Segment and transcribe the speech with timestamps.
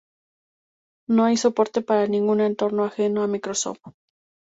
[1.07, 3.77] No hay soporte para ningún entorno ajeno a Microsoft.